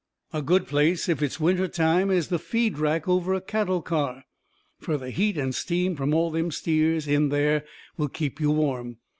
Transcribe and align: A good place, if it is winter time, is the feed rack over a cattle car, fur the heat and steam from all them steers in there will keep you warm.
A 0.33 0.41
good 0.41 0.65
place, 0.65 1.07
if 1.07 1.21
it 1.21 1.27
is 1.27 1.39
winter 1.39 1.67
time, 1.67 2.09
is 2.09 2.29
the 2.29 2.39
feed 2.39 2.79
rack 2.79 3.07
over 3.07 3.35
a 3.35 3.39
cattle 3.39 3.83
car, 3.83 4.23
fur 4.79 4.97
the 4.97 5.11
heat 5.11 5.37
and 5.37 5.53
steam 5.53 5.95
from 5.95 6.11
all 6.11 6.31
them 6.31 6.49
steers 6.49 7.07
in 7.07 7.29
there 7.29 7.63
will 7.97 8.09
keep 8.09 8.41
you 8.41 8.49
warm. 8.49 8.97